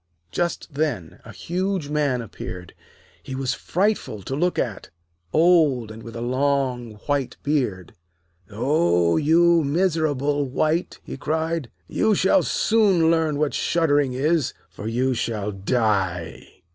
Just 0.31 0.73
then 0.73 1.19
a 1.23 1.31
huge 1.31 1.89
Man 1.89 2.23
appeared. 2.23 2.73
He 3.21 3.35
was 3.35 3.53
frightful 3.53 4.23
to 4.23 4.35
look 4.35 4.57
at, 4.57 4.89
old, 5.31 5.91
and 5.91 6.01
with 6.01 6.15
a 6.15 6.21
long 6.21 6.93
white 7.05 7.37
beard. 7.43 7.93
'Oh, 8.49 9.17
you 9.17 9.63
miserable 9.63 10.49
wight!' 10.49 10.99
he 11.03 11.17
cried. 11.17 11.69
'You 11.87 12.15
shall 12.15 12.41
soon 12.41 13.11
learn 13.11 13.37
what 13.37 13.53
shuddering 13.53 14.13
is, 14.13 14.55
for 14.71 14.87
you 14.87 15.13
shall 15.13 15.51
die.' 15.51 16.63